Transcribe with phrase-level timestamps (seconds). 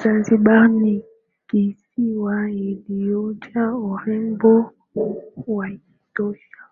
[0.00, 1.04] Zanzibar ni
[1.48, 4.72] kisiwa iliyojaa urembo
[5.46, 6.62] wa kutosha